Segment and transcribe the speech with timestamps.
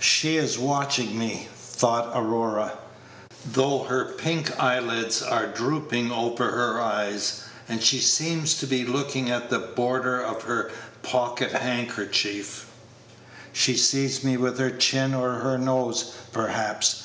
[0.00, 2.78] "She is watching me," thought Aurora,
[3.44, 9.30] "though her pink eyelids are drooping over her eyes, and she seems to be looking
[9.30, 10.70] at the border of her
[11.02, 12.64] pocket handkerchief.
[13.52, 17.02] She sees me with her chin or her nose, perhaps.